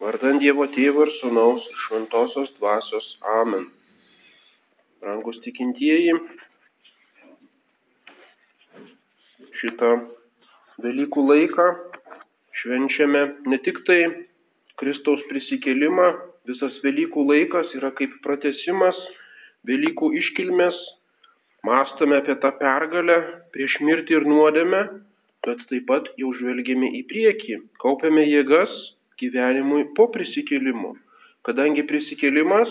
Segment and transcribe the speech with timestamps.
[0.00, 3.06] Vardant Dievo Tėvo ir Sūnaus ir Šventosios Dvasios.
[3.36, 3.66] Amen.
[5.04, 6.14] Rangus tikintieji,
[9.60, 9.90] šitą
[10.80, 11.66] Velykų laiką
[12.62, 13.22] švenčiame
[13.52, 13.98] ne tik tai
[14.80, 16.06] Kristaus prisikėlimą,
[16.48, 18.96] visas Velykų laikas yra kaip pratesimas
[19.68, 20.78] Velykų iškilmės,
[21.68, 23.18] mąstame apie tą pergalę
[23.52, 24.80] prieš mirtį ir nuodėmę,
[25.44, 28.72] bet taip pat jau žvelgėme į priekį, kaupiame jėgas
[29.20, 30.94] gyvenimui po prisikėlimo.
[31.46, 32.70] Kadangi prisikėlimas,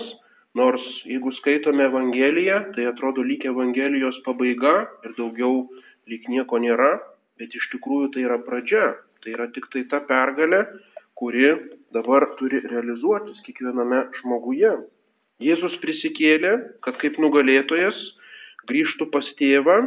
[0.58, 5.64] nors jeigu skaitome Evangeliją, tai atrodo lyg Evangelijos pabaiga ir daugiau
[6.10, 6.98] lyg nieko nėra,
[7.40, 8.86] bet iš tikrųjų tai yra pradžia,
[9.24, 10.64] tai yra tik tai ta pergalė,
[11.20, 11.52] kuri
[11.96, 14.72] dabar turi realizuotis kiekviename žmoguje.
[15.44, 17.98] Jėzus prisikėlė, kad kaip nugalėtojas
[18.70, 19.78] grįžtų pas tėvą,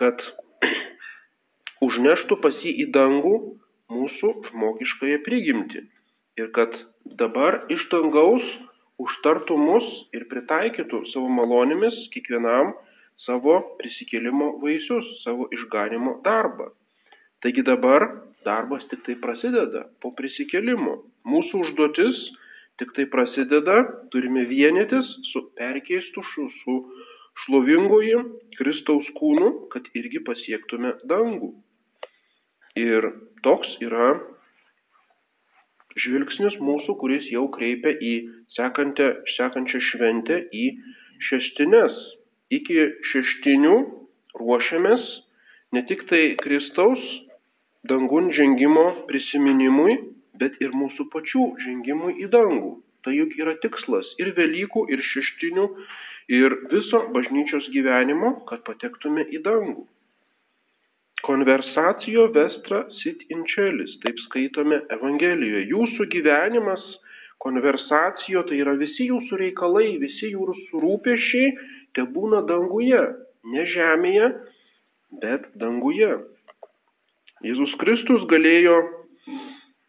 [0.00, 0.22] kad
[1.86, 3.36] užneštų pas jį į dangų
[3.94, 5.84] mūsų žmogiškąją prigimtį.
[6.40, 6.74] Ir kad
[7.20, 8.44] dabar iš dangaus
[9.02, 9.86] užtartų mus
[10.16, 12.74] ir pritaikytų savo malonėmis kiekvienam
[13.24, 16.70] savo prisikėlimo vaisius, savo išganimo darbą.
[17.44, 18.06] Taigi dabar
[18.44, 20.96] darbas tik tai prasideda po prisikėlimo.
[21.28, 22.20] Mūsų užduotis
[22.80, 23.76] tik tai prasideda,
[24.12, 26.78] turime vienytis su perkeistu su
[27.44, 28.16] šlovingoji
[28.58, 31.52] Kristaus kūnu, kad irgi pasiektume dangų.
[32.74, 33.06] Ir
[33.46, 34.14] toks yra
[35.94, 38.14] žvilgsnis mūsų, kuris jau kreipia į
[38.56, 40.64] sekantę, sekančią šventę, į
[41.28, 42.00] šeštines.
[42.54, 43.76] Iki šeštinių
[44.40, 45.06] ruošiamės
[45.74, 47.04] ne tik tai Kristaus
[47.88, 49.96] dangun žengimo prisiminimui,
[50.40, 52.74] bet ir mūsų pačių žengimui į dangų.
[53.04, 55.66] Tai juk yra tikslas ir Velykų, ir šeštinių,
[56.32, 59.84] ir viso bažnyčios gyvenimo, kad patektume į dangų.
[61.24, 65.64] Konversacijo vestra sit inčelis, taip skaitome Evangelijoje.
[65.70, 66.82] Jūsų gyvenimas,
[67.44, 71.54] konversacijo, tai yra visi jūsų reikalai, visi jūsų rūpešiai,
[71.96, 73.00] te būna danguje,
[73.54, 74.28] ne žemėje,
[75.24, 76.12] bet danguje.
[77.44, 78.76] Jėzus Kristus galėjo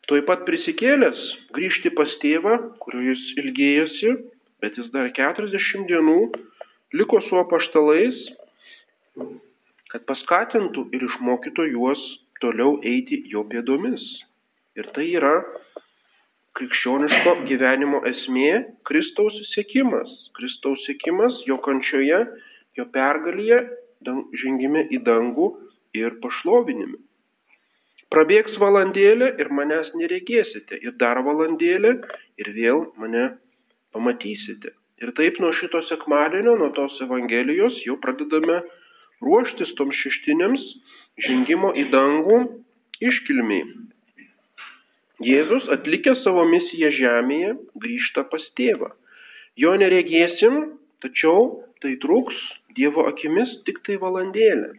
[0.06, 1.22] Tuoj pat prisikėlęs
[1.56, 4.12] grįžti pas tėvą, kurio jis ilgėjosi,
[4.62, 6.18] bet jis dar 40 dienų
[7.00, 8.20] liko su apaštalais,
[9.96, 12.02] kad paskatintų ir išmokytų juos
[12.44, 14.04] toliau eiti jo pėdomis.
[14.76, 15.38] Ir tai yra
[16.60, 20.12] krikščioniško gyvenimo esmė- Kristaus sėkimas.
[20.36, 22.20] Kristaus sėkimas jo kančioje,
[22.76, 23.62] jo pergalėje,
[24.44, 25.50] žengime į dangų
[25.96, 27.00] ir pašlovinime.
[28.12, 32.04] Prabėgs valandėlė ir manęs neregėsite, ir dar valandėlė
[32.38, 33.38] ir vėl mane
[33.94, 34.76] pamatysite.
[35.00, 38.64] Ir taip nuo šito sekmadienio, nuo tos Evangelijos jau pradedame
[39.26, 40.64] ruoštis toms šeštinėms
[41.28, 42.40] žengimo į dangų
[43.10, 43.66] iškilmiai.
[45.26, 48.92] Jėzus atlikė savo misiją žemėje, grįžta pas tėvą.
[49.56, 52.40] Jo neregėsim, tačiau tai truks
[52.76, 54.74] Dievo akimis tik tai valandėlę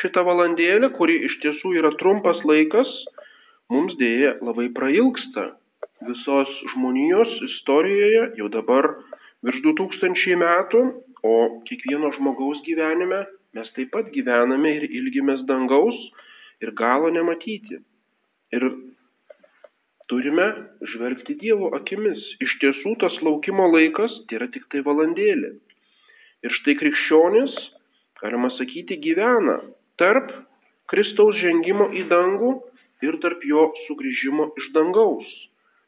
[0.00, 2.90] šitą valandėlę, kuri iš tiesų yra trumpas laikas,
[3.72, 5.50] mums dėja labai prailgsta.
[6.06, 8.88] Visos žmonijos istorijoje jau dabar
[9.44, 10.84] virš 2000 metų,
[11.26, 11.34] o
[11.68, 15.98] kiekvieno žmogaus gyvenime mes taip pat gyvename ir ilgimės dangaus
[16.62, 17.80] ir galo nematyti.
[18.54, 18.66] Ir
[20.10, 20.46] turime
[20.92, 22.20] žvelgti Dievo akimis.
[22.42, 25.52] Iš tiesų tas laukimo laikas tai yra tik tai valandėlė.
[26.46, 27.54] Ir štai krikščionis,
[28.22, 29.60] galima sakyti, gyvena
[30.00, 30.32] tarp
[30.90, 32.54] Kristaus žengimo į dangų
[33.06, 35.28] ir tarp jo sugrįžimo iš dangaus.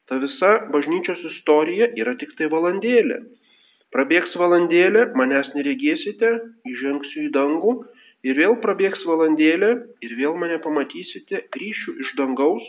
[0.07, 3.23] Ta visa bažnyčios istorija yra tik tai valandėlė.
[3.93, 6.31] Prabėgs valandėlė, manęs neregėsite,
[6.69, 7.75] įžengsiu į dangų
[8.25, 9.73] ir vėl prabėgs valandėlė
[10.07, 12.65] ir vėl mane pamatysite, grįšiu iš dangaus.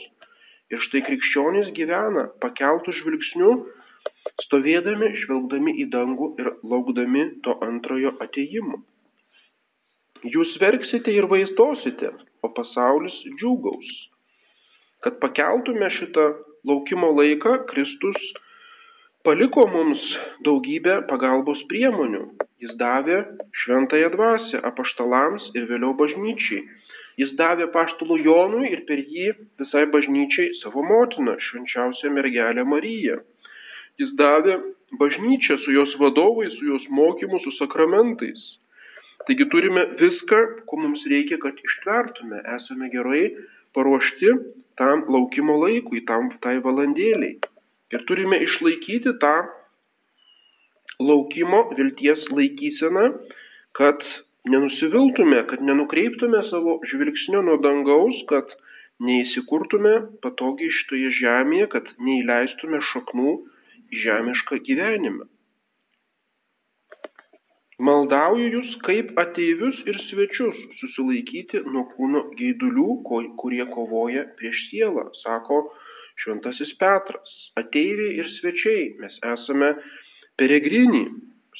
[0.72, 3.52] Ir štai krikščionys gyvena pakeltų žvilgsnių,
[4.48, 8.82] stovėdami, žvelgdami į dangų ir laukdami to antrojo ateimo.
[10.24, 12.14] Jūs verksite ir vaizdosite,
[12.44, 13.92] o pasaulis džiūgaus.
[15.04, 16.30] Kad pakeltume šitą
[16.68, 18.20] laukimo laiką, Kristus
[19.24, 20.02] paliko mums
[20.46, 22.24] daugybę pagalbos priemonių.
[22.64, 23.20] Jis davė
[23.64, 26.64] šventąją dvasę apaštalams ir vėliau bažnyčiai.
[27.22, 29.30] Jis davė paštalų Jonui ir per jį
[29.62, 33.20] visai bažnyčiai savo motiną, švenčiausią mergelę Mariją.
[34.02, 34.58] Jis davė
[35.00, 38.42] bažnyčią su jos vadovais, su jos mokymu, su sakramentais.
[39.28, 42.42] Taigi turime viską, ko mums reikia, kad ištvertume.
[42.58, 43.24] Esame gerai
[43.78, 44.36] paruošti
[44.80, 47.38] tam laukimo laikui, tam tai valandėliai.
[47.94, 49.34] Ir turime išlaikyti tą
[51.04, 53.06] laukimo vilties laikyseną,
[53.78, 54.02] kad
[54.50, 58.50] nenusiviltume, kad nenukreiptume savo žvilgsnio nuo dangaus, kad
[59.04, 59.94] neįsikurtume
[60.24, 63.38] patogiai šitoje žemėje, kad neįleistume šaknų
[63.94, 65.30] į žemišką gyvenimą.
[67.84, 72.90] Maldauju jūs kaip ateivius ir svečius susilaikyti nuo kūno geidulių,
[73.42, 75.58] kurie kovoja prieš sielą, sako
[76.22, 77.34] šventasis Petras.
[77.60, 79.74] Ateiviai ir svečiai, mes esame
[80.42, 81.04] peregrinį.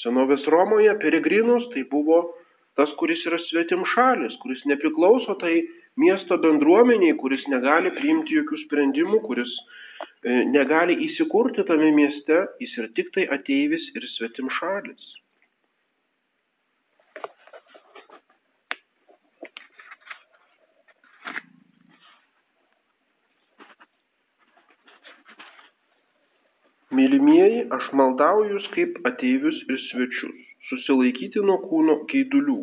[0.02, 2.24] Senovės Romoje peregrinus tai buvo
[2.78, 5.54] tas, kuris yra svetim šalis, kuris nepriklauso tai
[6.02, 12.90] miesto bendruomeniai, kuris negali priimti jokių sprendimų, kuris e, negali įsikurti tame mieste, jis yra
[12.98, 15.12] tik tai ateivis ir svetim šalis.
[27.14, 32.56] Mylimieji, aš maldauju jūs kaip ateivius ir svečius, susilaikyti nuo kūno keidulių.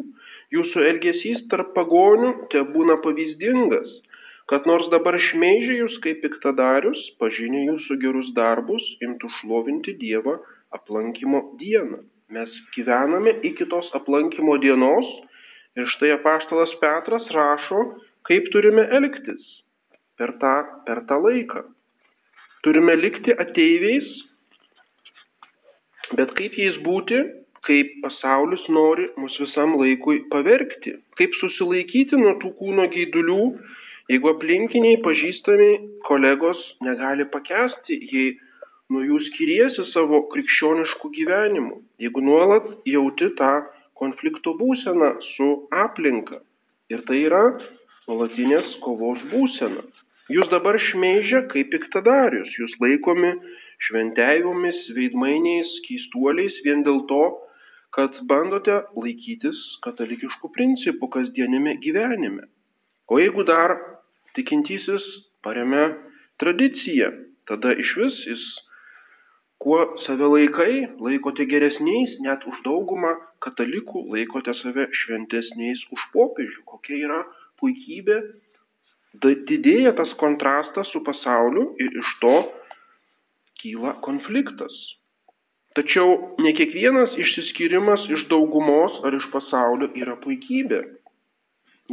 [0.51, 3.93] Jūsų elgesys tarp pagonių te būna pavyzdingas,
[4.51, 10.41] kad nors dabar šmeižė jūs kaip piktadarius, pažinė jūsų gerus darbus, imtų šlovinti Dievą
[10.75, 12.01] aplankimo dieną.
[12.35, 15.07] Mes gyvename iki tos aplankimo dienos
[15.79, 17.85] ir štai apaštalas Petras rašo,
[18.27, 19.47] kaip turime elgtis
[20.19, 20.57] per tą,
[20.91, 21.63] per tą laiką.
[22.67, 24.11] Turime likti ateiviais,
[26.19, 27.21] bet kaip jais būti,
[27.67, 33.41] kaip pasaulis nori mus visam laikui pavergti, kaip susilaikyti nuo tų kūno geidulių,
[34.11, 35.71] jeigu aplinkiniai pažįstami
[36.09, 38.39] kolegos negali pakesti, jei
[38.91, 43.53] nuo jų skiriesi savo krikščioniškų gyvenimų, jeigu nuolat jauti tą
[44.01, 45.51] konflikto būseną su
[45.85, 46.41] aplinka.
[46.91, 47.45] Ir tai yra
[48.09, 49.85] nuolatinės kovos būsena.
[50.31, 53.35] Jūs dabar šmeižia kaip piktadarius, jūs laikomi
[53.87, 57.23] šventeivomis, veidmainiais, keistuoliais vien dėl to,
[57.97, 62.47] kad bandote laikytis katalikiškų principų kasdienime gyvenime.
[63.11, 63.75] O jeigu dar
[64.39, 65.07] tikintysis
[65.43, 65.89] paremia
[66.43, 67.11] tradiciją,
[67.51, 68.45] tada iš vis jis,
[69.61, 76.63] kuo save laikai, laikote geresniais, net už daugumą katalikų laikote save šventesniais už popiežių.
[76.71, 77.19] Kokia yra
[77.61, 78.21] puikybė
[79.51, 82.37] didėja tas kontrastas su pasauliu ir iš to
[83.61, 84.75] kyla konfliktas.
[85.79, 90.81] Tačiau ne kiekvienas išsiskyrimas iš daugumos ar iš pasaulio yra puikybė.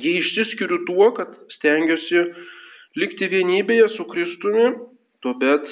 [0.01, 2.23] Jei išsiskiriu tuo, kad stengiuosi
[3.01, 4.71] likti vienybėje su Kristumi,
[5.21, 5.69] tuomet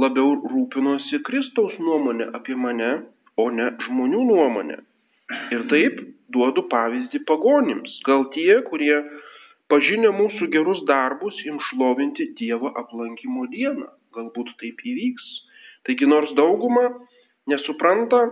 [0.00, 2.90] labiau rūpinosi Kristaus nuomonė apie mane,
[3.36, 4.78] o ne žmonių nuomonė.
[5.54, 6.00] Ir taip
[6.34, 7.92] duodu pavyzdį pagonims.
[8.08, 8.96] Gal tie, kurie
[9.72, 13.88] pažinę mūsų gerus darbus im šlovinti Dievo aplankimo dieną.
[14.14, 15.28] Galbūt taip įvyks.
[15.84, 16.86] Taigi nors dauguma
[17.50, 18.24] nesupranta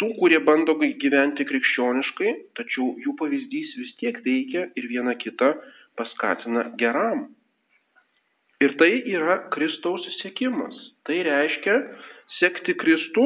[0.00, 5.54] tų, kurie bando gyventi krikščioniškai, tačiau jų pavyzdys vis tiek veikia ir viena kita
[5.98, 7.28] paskatina geram.
[8.62, 10.76] Ir tai yra Kristaus sėkimas.
[11.04, 11.74] Tai reiškia
[12.38, 13.24] sekti Kristų,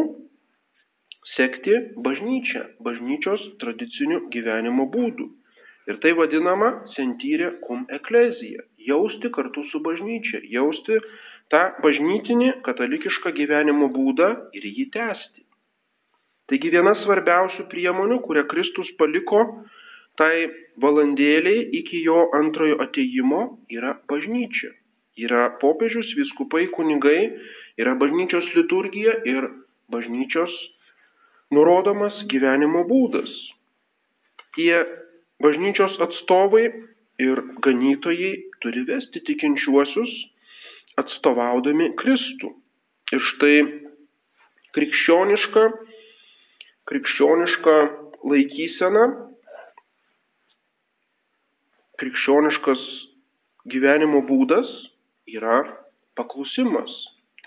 [1.36, 5.28] sekti bažnyčią, bažnyčios tradicinių gyvenimo būdų.
[5.88, 10.98] Ir tai vadinama sentyrė cum eklezija- jausti kartu su bažnyčia, jausti
[11.52, 15.44] tą bažnytinį katalikišką gyvenimo būdą ir jį tęsti.
[16.48, 19.42] Taigi viena svarbiausių priemonių, kurią Kristus paliko
[20.20, 20.48] tai
[20.82, 24.72] valandėliai iki jo antrojo ateimo, yra bažnyčia.
[25.18, 27.34] Yra popiežius, viskupai, kunigai,
[27.80, 29.50] yra bažnyčios liturgija ir
[29.92, 30.54] bažnyčios
[31.54, 33.30] nurodomas gyvenimo būdas.
[34.56, 34.72] Tie
[35.38, 36.64] Bažnyčios atstovai
[37.22, 38.30] ir ganytojai
[38.62, 40.10] turi vesti tikinčiuosius
[41.02, 42.52] atstovaudami Kristų.
[43.14, 43.56] Ir štai
[44.76, 45.64] krikščioniška,
[46.90, 47.76] krikščioniška
[48.28, 49.04] laikysena,
[51.98, 52.82] krikščioniškas
[53.72, 54.68] gyvenimo būdas
[55.28, 55.62] yra
[56.18, 56.92] paklusimas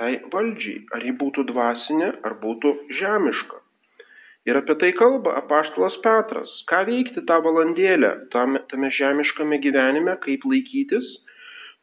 [0.01, 3.59] tai valdžiai, ar ji būtų dvasinė, ar būtų žemiška.
[4.49, 6.53] Ir apie tai kalba apaštalas Petras.
[6.69, 11.05] Ką veikti tą valandėlę tame, tame žemiškame gyvenime, kaip laikytis.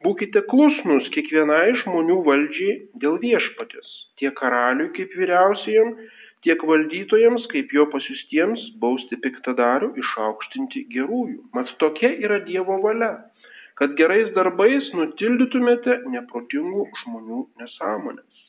[0.05, 3.87] Būkite klusnus kiekvienai žmonių valdžiai dėl viešpatės,
[4.21, 5.89] tiek karaliui kaip vyriausiajam,
[6.47, 11.41] tiek valdytojams kaip jo pasiustiems bausti piktadarių, išaukštinti gerųjų.
[11.57, 13.11] Mat tokia yra Dievo valia,
[13.81, 18.47] kad gerais darbais nutildytumėte neprotingų žmonių nesąmonės.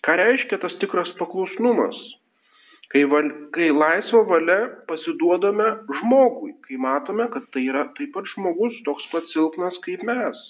[0.00, 2.00] Ką reiškia tas tikras paklusnumas?
[2.90, 5.66] Kai, val, kai laisvo valia pasiduodame
[6.00, 10.40] žmogui, kai matome, kad tai yra taip pat žmogus toks pat silpnas kaip mes.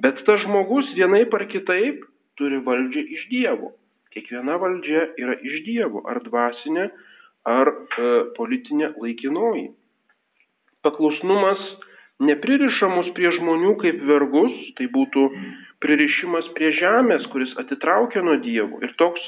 [0.00, 2.06] Bet tas žmogus vienaip ar kitaip
[2.40, 3.74] turi valdžią iš Dievo.
[4.14, 6.86] Kiekviena valdžia yra iš Dievo, ar dvasinė,
[7.44, 8.08] ar e,
[8.38, 9.66] politinė laikinoji.
[10.86, 11.60] Paklusnumas
[12.24, 15.26] nepririša mus prie žmonių kaip vergus, tai būtų
[15.84, 18.80] pririšimas prie žemės, kuris atitraukia nuo dievų.
[18.86, 19.26] Ir toks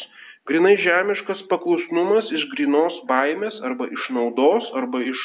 [0.50, 5.21] grinai žemiškas paklusnumas iš grinos baimės arba iš naudos arba iš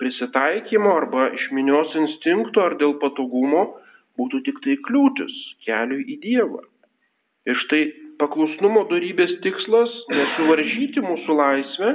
[0.00, 3.66] prisitaikymo arba iš minios instinkto ar dėl patogumo
[4.20, 5.34] būtų tik tai kliūtis
[5.66, 6.62] keliui į Dievą.
[7.48, 7.82] Ir štai
[8.22, 11.92] paklusnumo darybės tikslas- nesuvaržyti mūsų laisvę,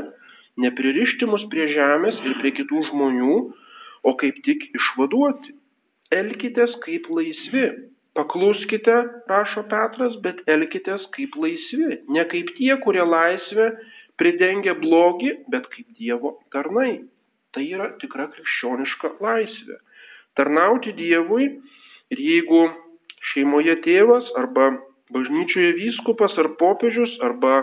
[0.61, 3.37] nepririšti mus prie žemės ir prie kitų žmonių,
[4.03, 5.55] o kaip tik išvaduoti.
[6.13, 7.67] Elkitės kaip laisvi.
[8.17, 8.95] Pakluskite,
[9.29, 11.99] prašo Petras, bet elkitės kaip laisvi.
[12.09, 13.67] Ne kaip tie, kurie laisvę
[14.17, 17.03] pridengia blogį, bet kaip Dievo tarnai.
[17.53, 19.77] Tai yra tikra krikščioniška laisvė.
[20.37, 21.45] Tarnauti Dievui
[22.13, 22.63] ir jeigu
[23.33, 24.71] šeimoje tėvas arba
[25.13, 27.61] bažnyčioje vyskupas ar popiežius arba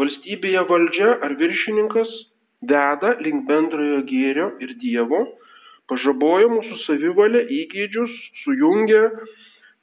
[0.00, 2.10] valstybėje valdžia ar viršininkas
[2.72, 5.22] veda link bendrojo gėrio ir Dievo,
[5.92, 9.04] pažaboja mūsų savivalę, įgėdžius, sujungia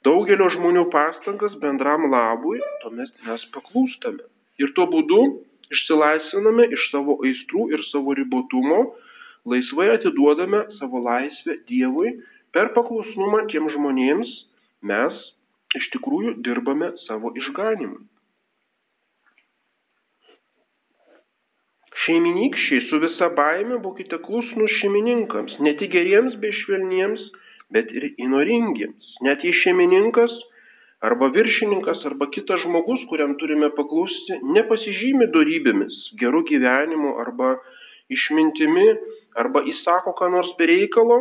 [0.06, 4.24] daugelio žmonių pastangas bendram labui, tuomet mes paklūstame.
[4.62, 5.20] Ir tuo būdu
[5.74, 8.80] išsilaisviname iš savo aistrų ir savo ribotumo,
[9.48, 12.14] laisvai atiduodame savo laisvę Dievui,
[12.52, 14.30] per paklusnumą tiem žmonėms
[14.90, 15.18] mes
[15.78, 18.06] iš tikrųjų dirbame savo išganimui.
[22.08, 27.24] Šeiminykščiai su visa baime būkite klusnus šeimininkams, ne tik geriems bei švelniems,
[27.74, 29.16] bet ir įnoringiems.
[29.26, 30.32] Net jei šeimininkas
[31.04, 37.54] arba viršininkas arba kitas žmogus, kuriam turime paklusti, nepasižymi darybėmis, gerų gyvenimu arba
[38.10, 38.88] išmintimi,
[39.38, 41.20] arba įsako ką nors bereikalo,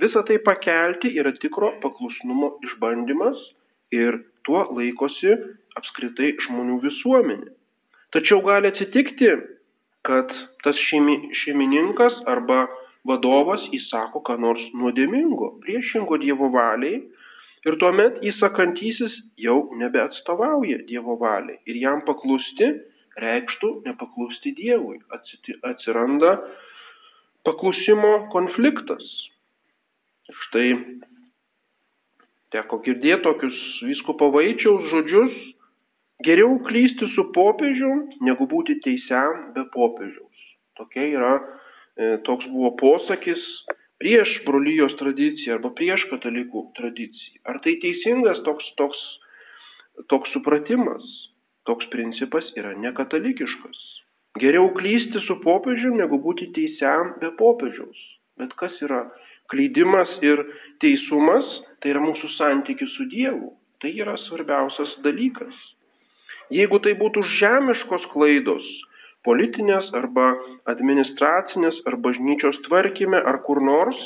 [0.00, 3.40] visą tai pakelti yra tikro paklusnumo išbandymas
[3.96, 5.34] ir tuo laikosi
[5.78, 7.52] apskritai žmonių visuomenė.
[8.14, 9.32] Tačiau gali atsitikti,
[10.06, 10.30] kad
[10.62, 12.66] tas šeimi, šeimininkas arba
[13.08, 17.00] vadovas įsako ką nors nuodėmingo, priešingo Dievo valiai
[17.66, 22.70] ir tuomet įsakantysis jau nebeatstovauja Dievo valiai ir jam paklusti
[23.16, 25.00] reikštų nepaklusti Dievui.
[25.64, 26.36] Atsiranda
[27.48, 29.04] paklusimo konfliktas.
[30.46, 30.68] Štai
[32.52, 35.36] teko girdėti tokius vyskupo vaičiaus žodžius,
[36.24, 40.44] Geriau klysti su popiežium, negu būti teisiam be popiežiaus.
[40.80, 41.32] Tokia yra,
[42.26, 43.42] toks buvo posakis
[44.00, 47.40] prieš brolyjos tradiciją arba prieš katalikų tradiciją.
[47.48, 49.02] Ar tai teisingas toks, toks,
[50.12, 51.04] toks supratimas,
[51.68, 53.78] toks principas yra nekatalikiškas.
[54.36, 58.00] Geriau klysti su popiežium, negu būti teisiam be popiežiaus.
[58.36, 59.06] Bet kas yra
[59.48, 60.42] klydimas ir
[60.84, 61.46] teisumas,
[61.80, 63.54] tai yra mūsų santykis su Dievu.
[63.80, 65.56] Tai yra svarbiausias dalykas.
[66.52, 68.66] Jeigu tai būtų žemiškos klaidos,
[69.26, 70.30] politinės arba
[70.72, 73.98] administracinės ar bažnyčios tvarkyme ar kur nors,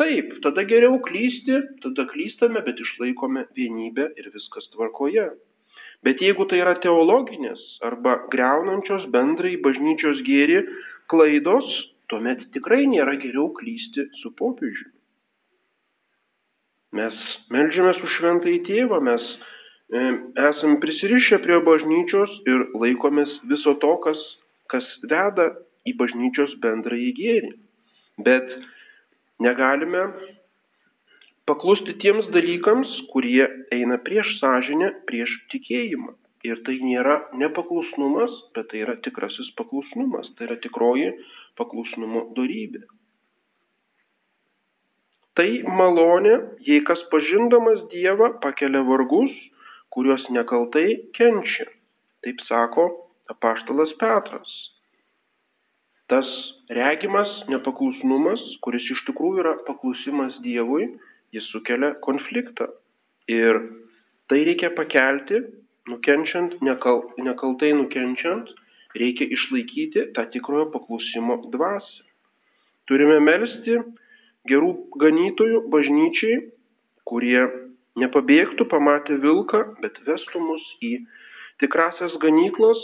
[0.00, 5.30] taip, tada geriau klysti, tada klystame, bet išlaikome vienybę ir viskas tvarkoje.
[6.04, 10.60] Bet jeigu tai yra teologinės arba greunančios bendrai bažnyčios gėri
[11.10, 11.66] klaidos,
[12.12, 14.92] tuomet tikrai nėra geriau klysti su popiežiumi.
[16.96, 17.16] Mes
[17.52, 19.24] melžiamės už šventąjį tėvą, mes
[19.86, 19.98] E,
[20.50, 24.18] esame prisirišę prie bažnyčios ir laikomės viso to, kas,
[24.72, 25.50] kas veda
[25.86, 27.52] į bažnyčios bendrąjį gėrį.
[28.26, 28.50] Bet
[29.42, 30.04] negalime
[31.46, 36.16] paklusti tiems dalykams, kurie eina prieš sąžinę, prieš tikėjimą.
[36.46, 41.10] Ir tai nėra nepaklusnumas, bet tai yra tikrasis paklusnumas, tai yra tikroji
[41.58, 42.84] paklusnumo darybė.
[45.36, 49.32] Tai malonė, jei kas pažindamas Dievą pakelia vargus,
[49.92, 50.86] kuriuos nekaltai
[51.18, 51.66] kenčia.
[52.24, 52.86] Taip sako
[53.32, 54.52] apaštalas Petras.
[56.06, 56.26] Tas
[56.70, 60.92] regimas nepaklusnumas, kuris iš tikrųjų yra paklusimas Dievui,
[61.34, 62.68] jis sukelia konfliktą.
[63.26, 63.58] Ir
[64.30, 65.42] tai reikia pakelti,
[65.90, 68.52] nukenčiant, nekal, nekaltai nukenčiant,
[68.94, 72.04] reikia išlaikyti tą tikrojo paklusimo dvasę.
[72.86, 73.80] Turime melstį
[74.46, 74.70] gerų
[75.02, 76.36] ganytojų bažnyčiai,
[77.06, 77.42] kurie
[77.98, 80.92] nepabėgtų pamatę vilką, bet vestų mus į
[81.62, 82.78] tikrasias ganyklas,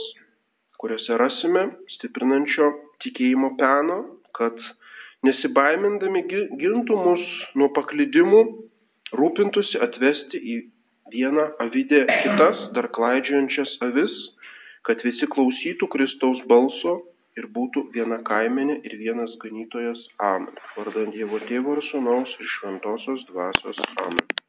[0.83, 2.69] kuriuose rasime stiprinančio
[3.05, 3.99] tikėjimo peno,
[4.35, 4.59] kad
[5.27, 7.25] nesibaimindami gintų mus
[7.59, 8.43] nuo paklydimų,
[9.19, 10.59] rūpintųsi atvesti į
[11.15, 14.13] vieną avidę kitas, dar klaidžiančias avis,
[14.89, 16.99] kad visi klausytų Kristaus balso
[17.39, 20.01] ir būtų viena kaimenė ir vienas ganytojas.
[20.33, 20.59] Amen.
[20.77, 23.79] Vardant Dievo Tėvo ir Sūnaus ir Šventosios Dvasios.
[24.07, 24.42] Amen.